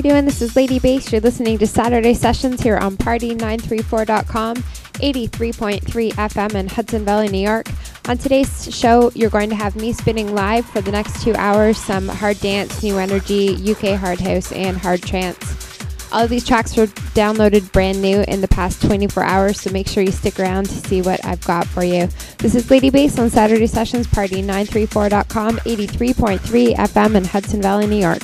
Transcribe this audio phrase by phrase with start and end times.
[0.00, 0.24] You doing?
[0.24, 1.12] This is Lady Bass.
[1.12, 7.66] You're listening to Saturday Sessions here on Party934.com, 83.3 FM in Hudson Valley, New York.
[8.08, 11.76] On today's show, you're going to have me spinning live for the next two hours
[11.76, 15.84] some hard dance, Nu NRG, UK hard house, and hard trance.
[16.12, 19.86] All of these tracks were downloaded brand new in the past 24 hours, so make
[19.86, 22.08] sure you stick around to see what I've got for you.
[22.38, 28.22] This is Lady Bass on Saturday Sessions, Party934.com, 83.3 FM in Hudson Valley, New York.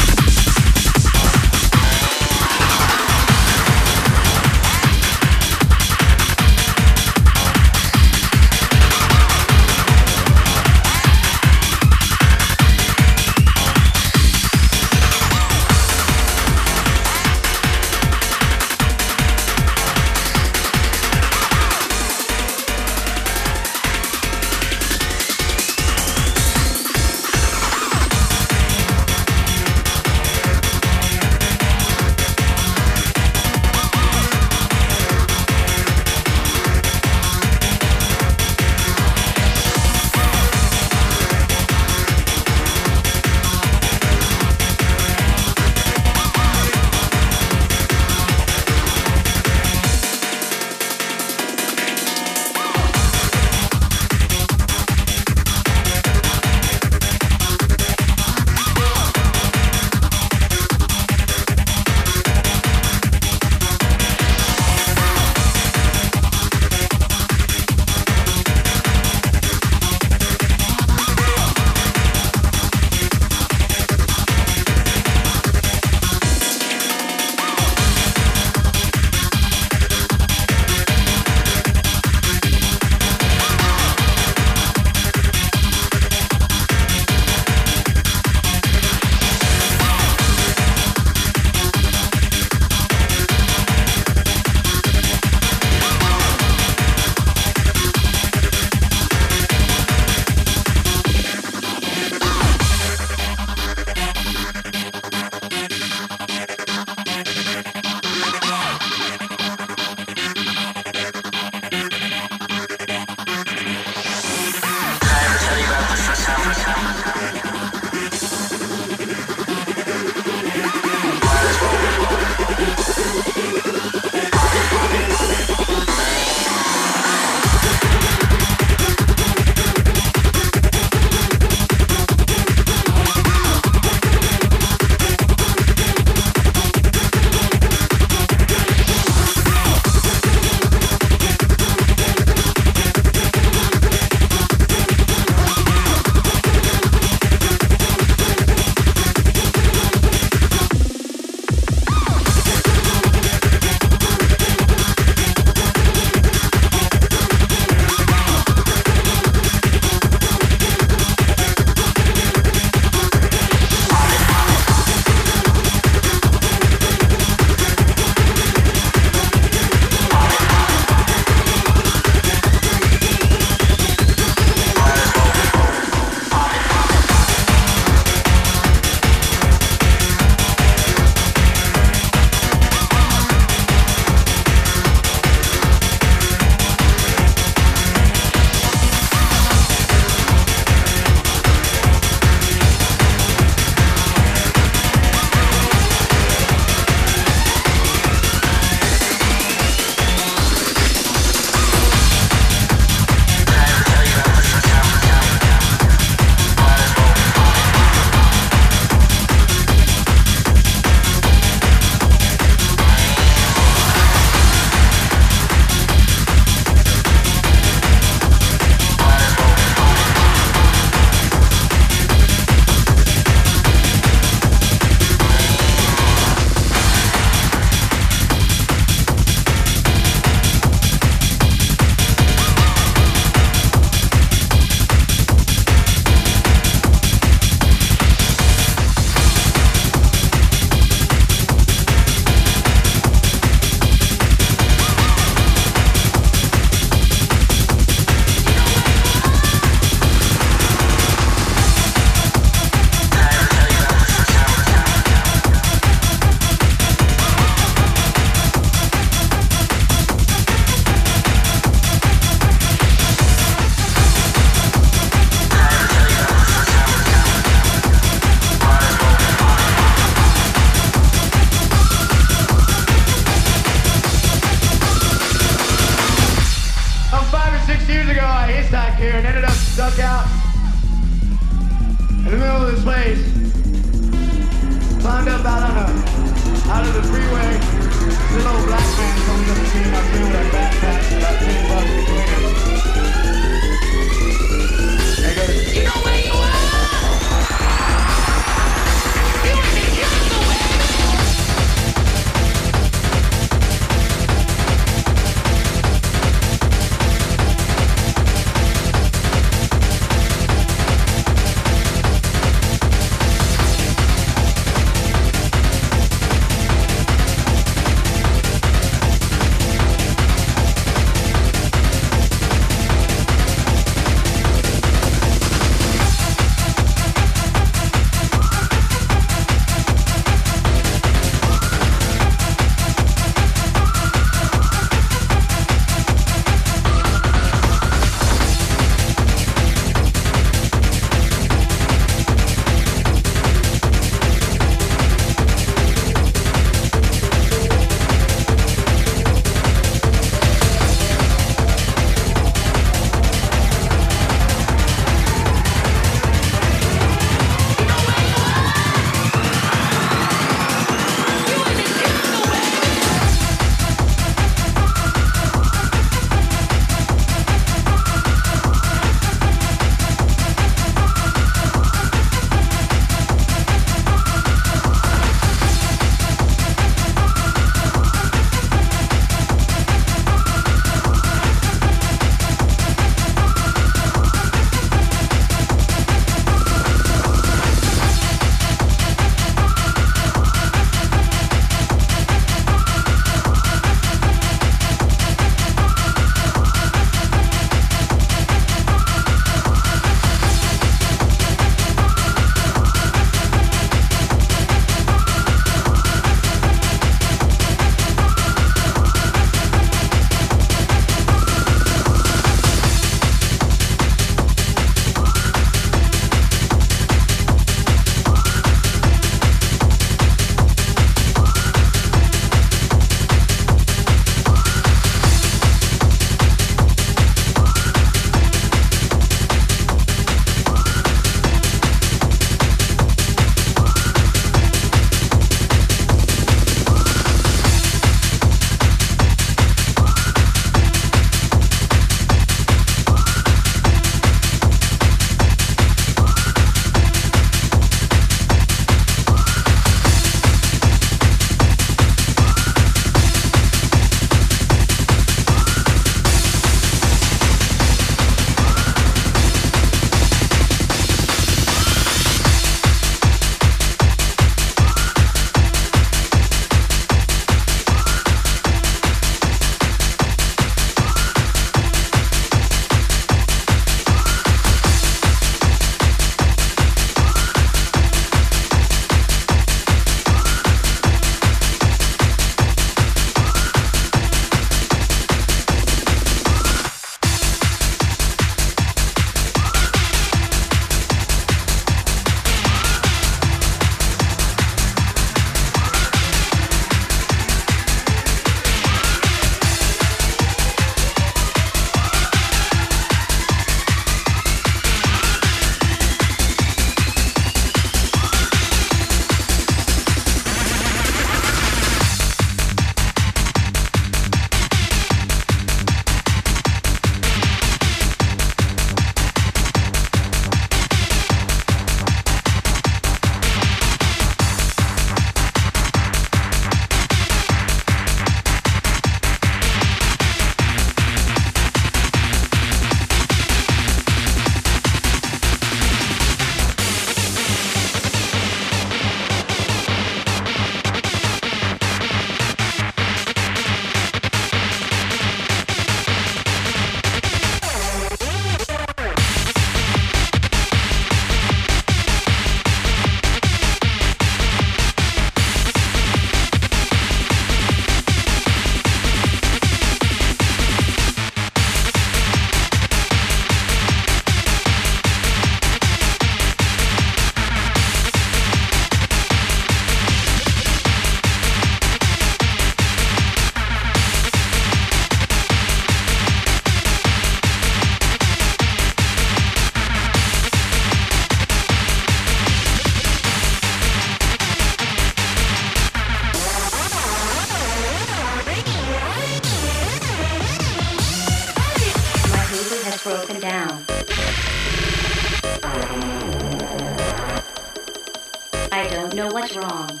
[599.14, 600.00] Know what's wrong.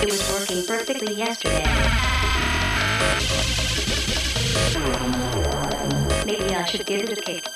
[0.00, 1.64] It was working perfectly yesterday.
[6.24, 7.46] Maybe I should give it a kick.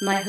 [0.00, 0.22] My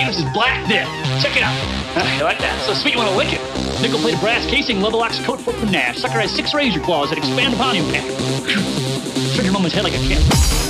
[0.00, 0.88] natives as Black Death.
[1.22, 1.54] Check it out.
[1.96, 2.62] I like that?
[2.66, 3.40] So sweet you want to lick it.
[3.82, 5.98] Nickel plated brass casing, level ox coat foot from Nash.
[5.98, 8.06] Sucker has six razor claws that expand upon impact.
[9.34, 10.69] Trigger moment's head like a cat.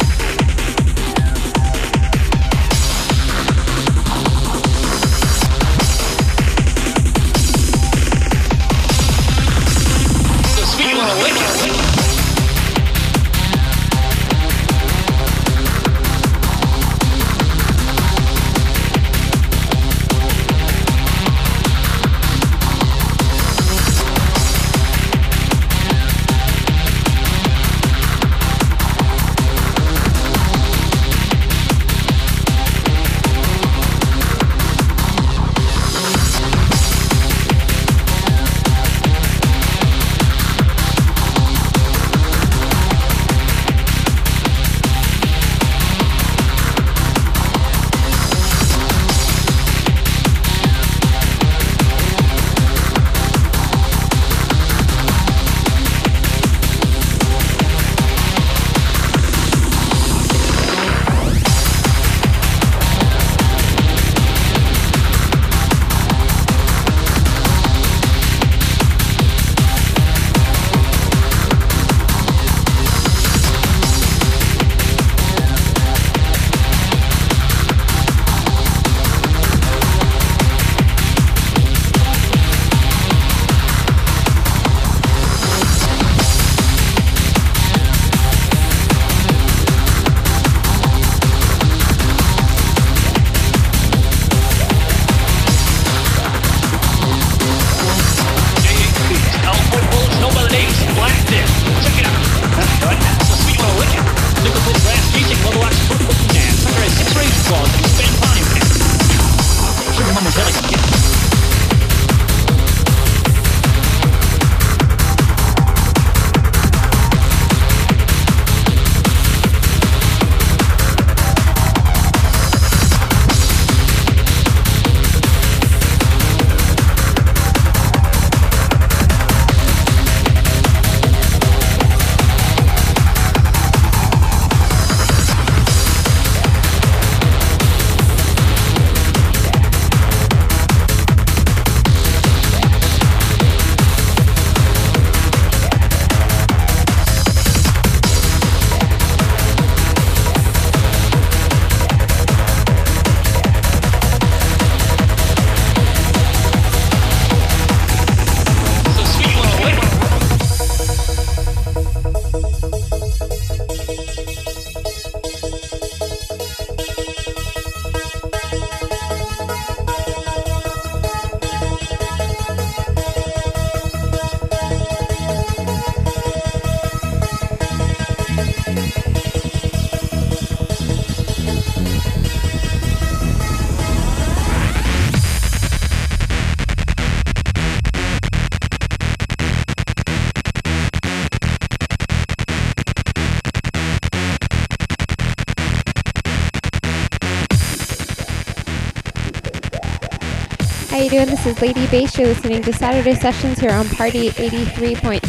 [201.10, 201.26] Doing?
[201.26, 202.16] This is Lady Bass.
[202.16, 205.20] You're listening to Saturday Sessions here on Party 83.3,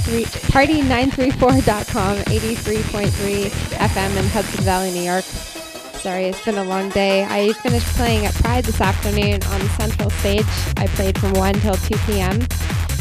[0.51, 5.23] Party934.com, 83.3 FM in Hudson Valley, New York.
[5.23, 7.23] Sorry, it's been a long day.
[7.23, 10.45] I finished playing at Pride this afternoon on the central stage.
[10.77, 12.39] I played from 1 till 2 p.m.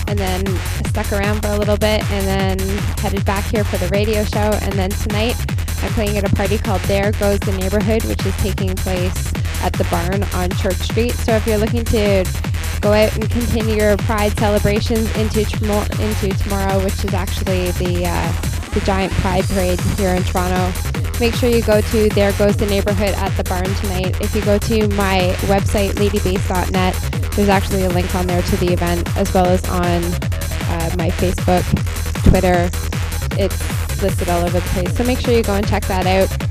[0.09, 0.47] and then
[0.87, 2.59] stuck around for a little bit and then
[2.99, 4.59] headed back here for the radio show.
[4.63, 5.37] And then tonight
[5.83, 9.75] I'm playing at a party called There Goes the Neighborhood, which is taking place at
[9.75, 11.13] the barn on Church Street.
[11.13, 12.25] So if you're looking to
[12.81, 18.33] go out and continue your Pride celebrations into into tomorrow, which is actually the uh,
[18.71, 20.73] the giant Pride parade here in Toronto.
[21.21, 24.21] Make sure you go to There Goes the Neighborhood at the barn tonight.
[24.21, 28.73] If you go to my website, ladybass.net, there's actually a link on there to the
[28.73, 31.65] event, as well as on uh, my Facebook,
[32.31, 32.71] Twitter.
[33.39, 34.97] It's listed all over the place.
[34.97, 36.50] So make sure you go and check that out.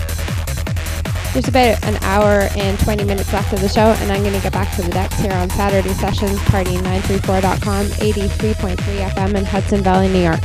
[1.34, 4.42] There's about an hour and 20 minutes left of the show, and I'm going to
[4.42, 8.76] get back to the decks here on Saturday Sessions, party934.com, 83.3
[9.10, 10.40] FM in Hudson Valley, New York.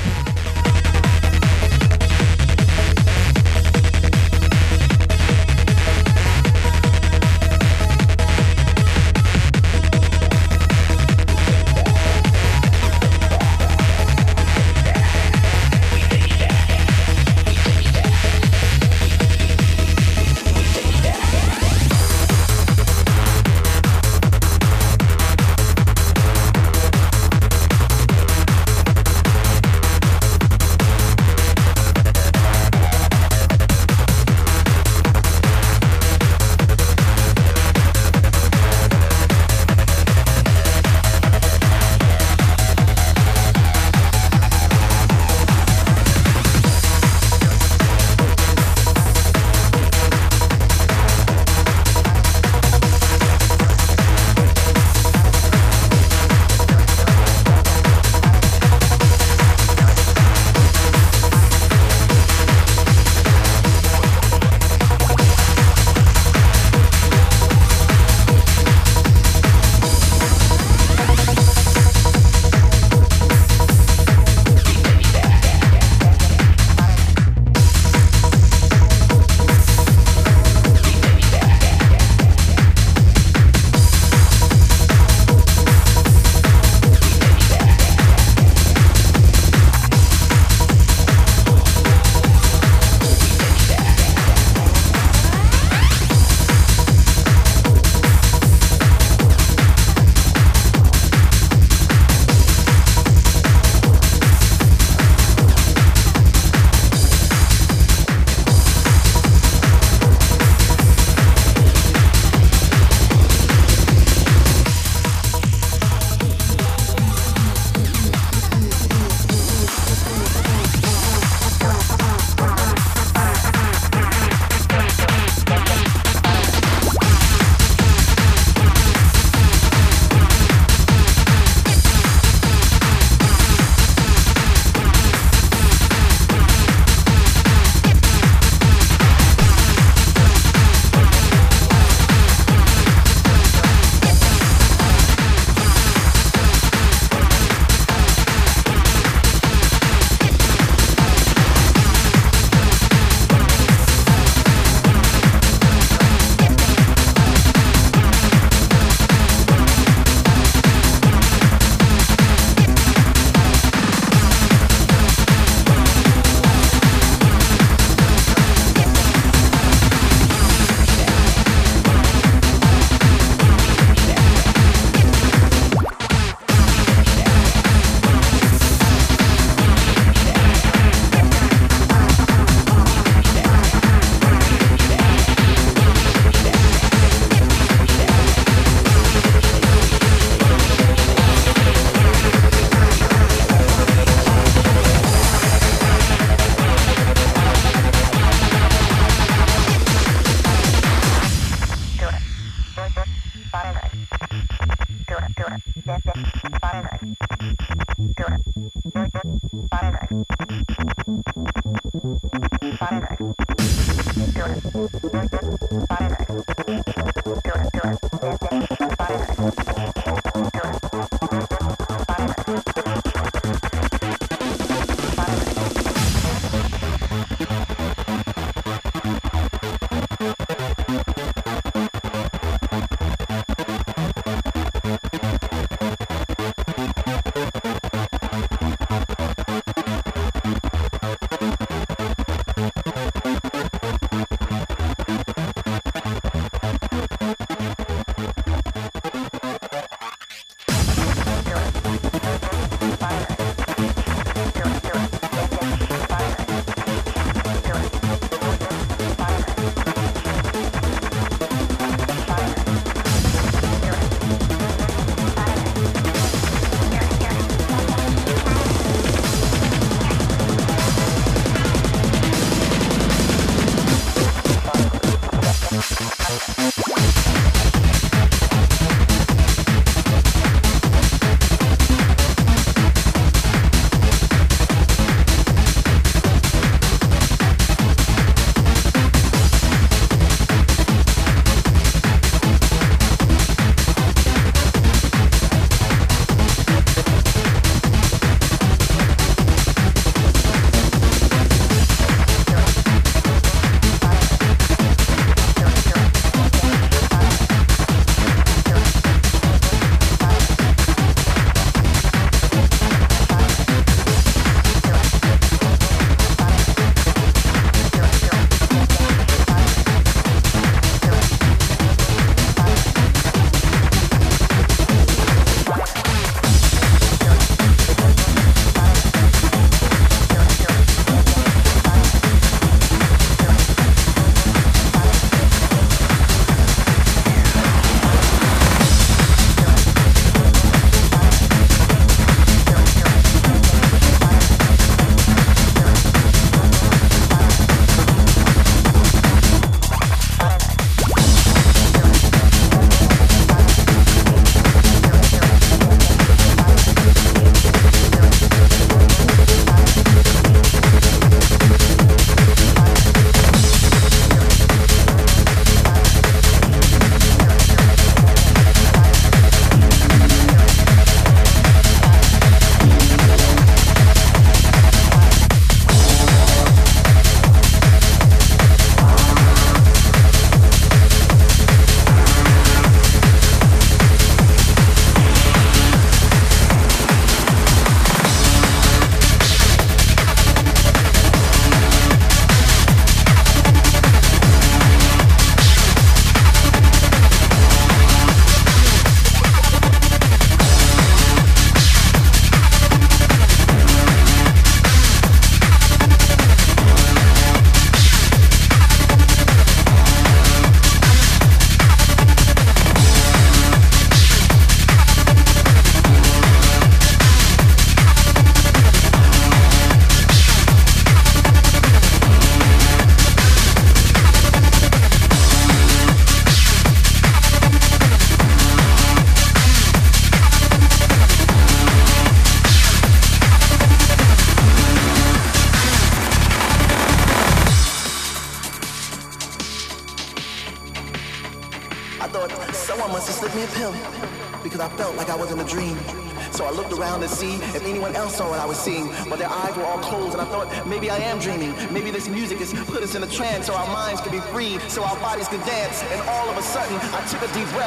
[457.33, 457.84] Yeah.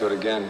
[0.00, 0.49] Good again.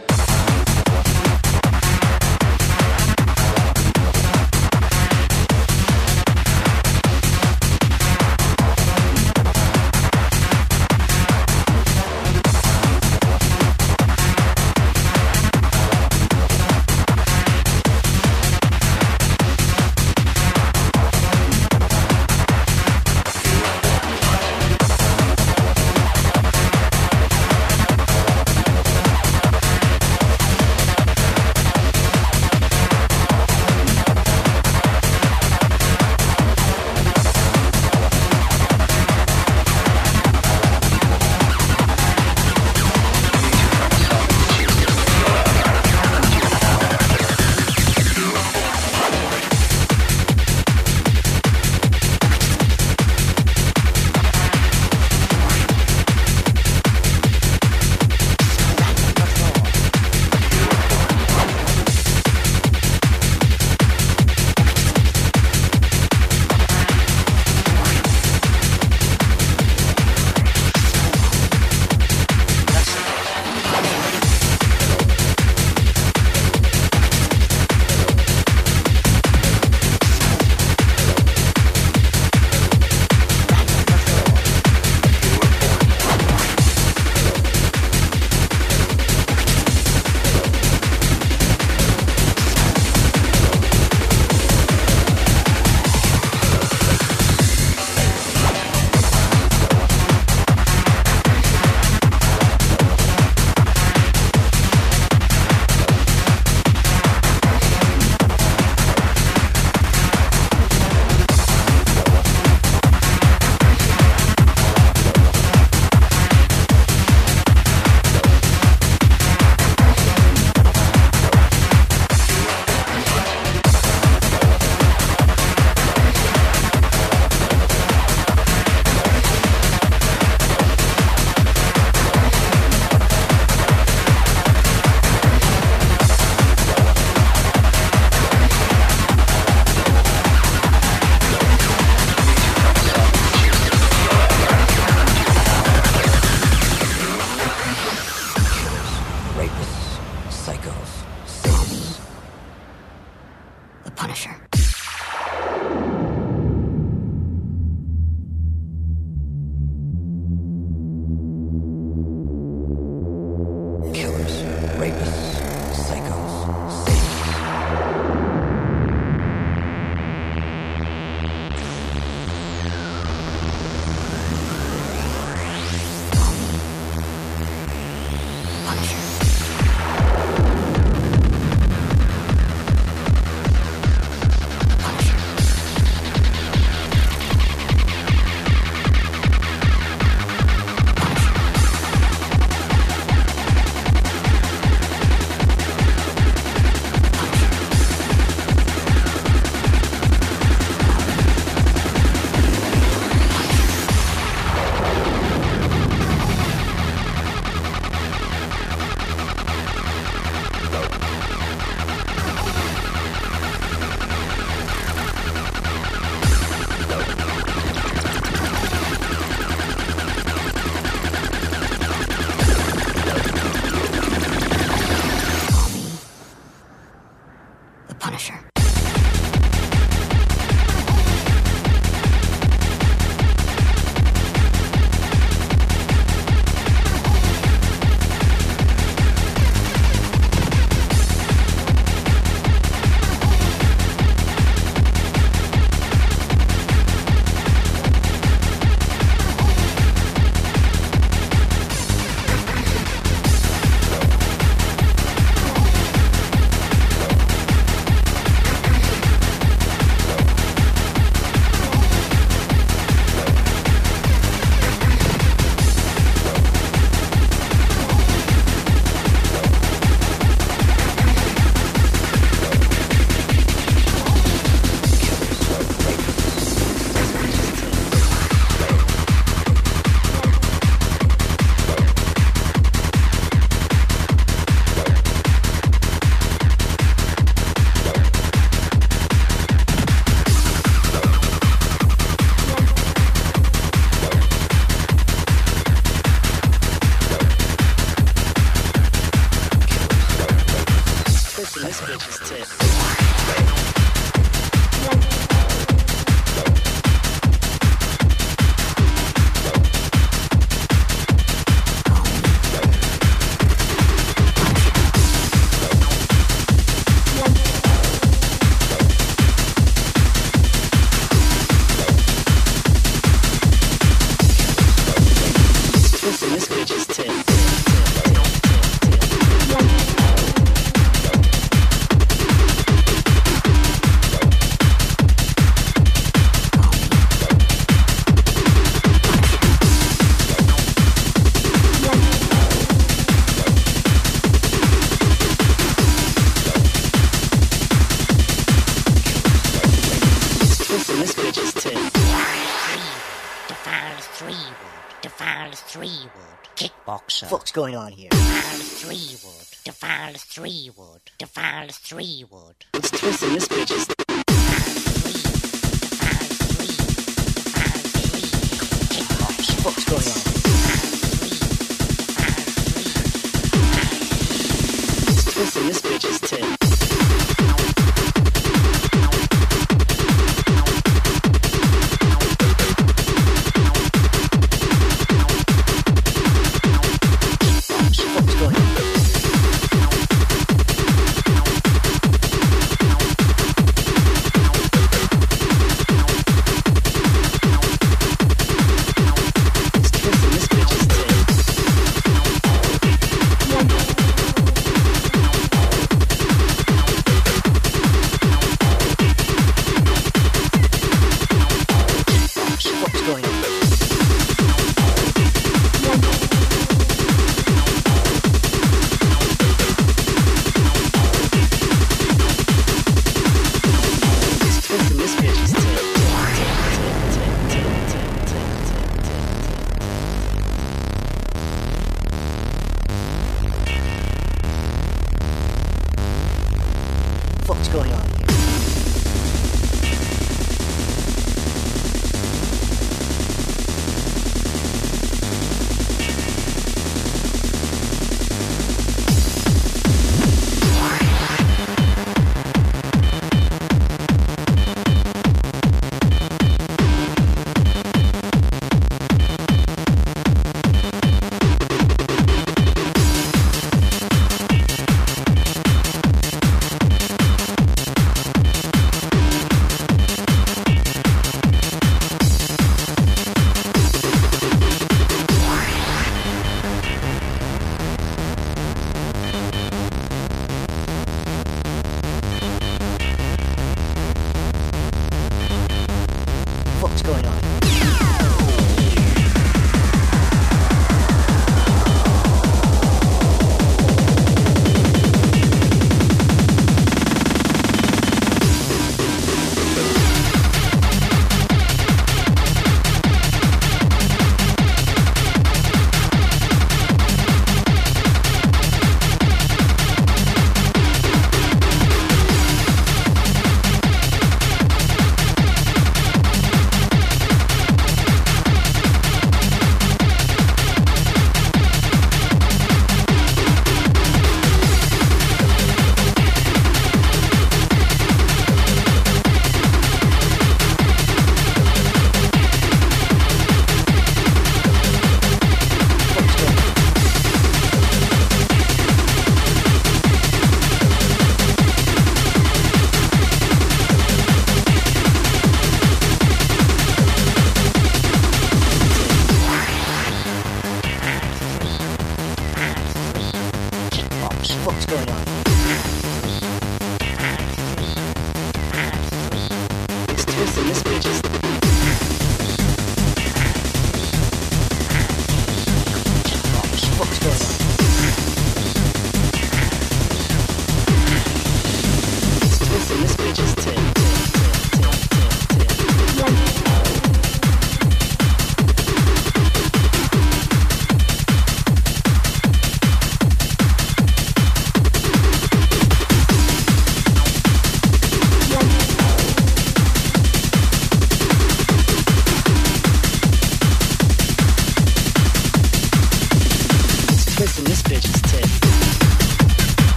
[357.51, 358.11] what's going on here?
[358.11, 359.47] Defile three wood.
[359.65, 361.01] Defile three wood.
[361.19, 362.55] Defile three wood.
[362.75, 363.90] It's twisting this bitch's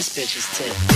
[0.00, 0.89] this bitch is tight.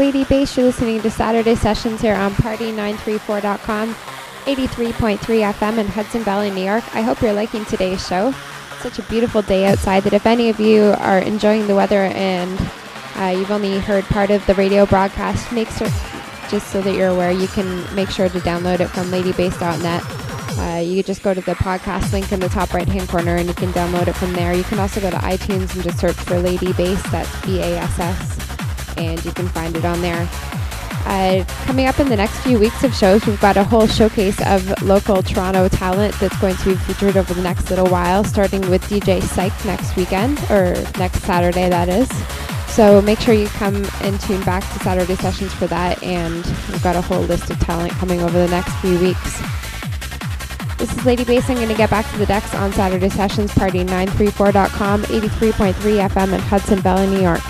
[0.00, 0.56] Lady Bass.
[0.56, 6.82] You're listening to Saturday Sessions here on Party934.com, 83.3 FM in Hudson Valley, New York.
[6.96, 8.32] I hope you're liking today's show.
[8.80, 12.58] Such a beautiful day outside that if any of you are enjoying the weather and
[13.16, 15.88] uh, you've only heard part of the radio broadcast, make sure,
[16.48, 20.02] just so that you're aware, you can make sure to download it from ladybass.net.
[20.58, 23.48] Uh, you just go to the podcast link in the top right hand corner and
[23.48, 24.54] you can download it from there.
[24.54, 27.78] You can also go to iTunes and just search for Lady Bass, that's B A
[27.78, 28.29] S S,
[29.00, 30.28] and you can find it on there.
[31.06, 34.38] Uh, coming up in the next few weeks of shows, we've got a whole showcase
[34.46, 38.60] of local Toronto talent that's going to be featured over the next little while, starting
[38.68, 42.08] with DJ Psych next weekend, or next Saturday, that is.
[42.74, 46.82] So make sure you come and tune back to Saturday sessions for that, and we've
[46.82, 49.40] got a whole list of talent coming over the next few weeks.
[50.78, 51.48] This is Lady Bass.
[51.50, 55.74] I'm going to get back to the decks on Saturday sessions, party934.com, 83.3
[56.08, 57.42] FM in Hudson Valley, New York.